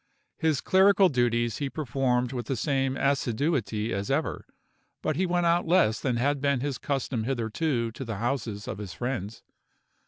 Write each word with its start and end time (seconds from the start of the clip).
His 0.39 0.61
clerical 0.61 1.09
duties 1.09 1.57
he 1.57 1.69
performed 1.69 2.33
with 2.33 2.47
the 2.47 2.55
same 2.55 2.97
assiduity 2.97 3.93
as 3.93 4.09
ever; 4.09 4.47
but 5.03 5.15
he 5.15 5.27
went 5.27 5.45
out 5.45 5.67
less 5.67 5.99
than 5.99 6.15
had 6.15 6.41
been 6.41 6.59
his 6.61 6.79
custom 6.79 7.23
hitherto 7.25 7.91
to 7.91 8.03
the 8.03 8.15
houses 8.15 8.67
of 8.67 8.79
his 8.79 8.95
friends. 8.95 9.43